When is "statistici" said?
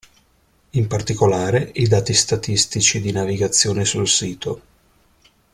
2.15-2.99